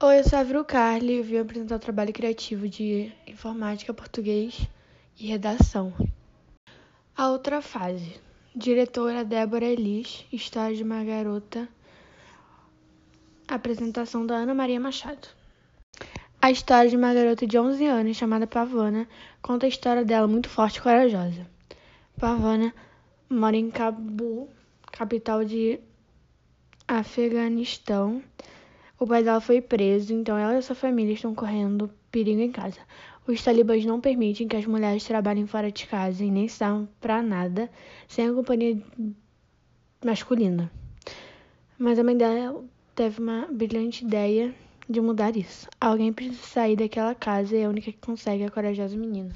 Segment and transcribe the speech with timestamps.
[0.00, 4.56] Oi, eu sou a Vru Carli e vim apresentar o trabalho criativo de informática, português
[5.18, 5.92] e redação.
[7.16, 8.14] A outra fase.
[8.54, 11.68] Diretora Débora Elis, história de uma garota.
[13.48, 15.26] Apresentação da Ana Maria Machado.
[16.40, 19.08] A história de uma garota de 11 anos chamada Pavana
[19.42, 21.44] conta a história dela muito forte e corajosa.
[22.16, 22.72] Pavana
[23.28, 24.48] mora em Cabul,
[24.92, 25.80] capital de
[26.86, 28.22] Afeganistão
[28.98, 32.80] o pai dela foi preso, então ela e sua família estão correndo perigo em casa.
[33.26, 37.22] Os talibãs não permitem que as mulheres trabalhem fora de casa e nem saiam para
[37.22, 37.70] nada
[38.08, 38.82] sem a companhia
[40.04, 40.70] masculina.
[41.78, 44.54] Mas a mãe dela teve uma brilhante ideia
[44.88, 45.68] de mudar isso.
[45.80, 49.32] Alguém precisa sair daquela casa e é a única que consegue é a corajosa menina.